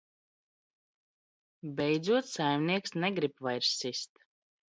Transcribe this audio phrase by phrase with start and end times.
[1.81, 4.09] Beidzot saimnieks negrib vairs sist.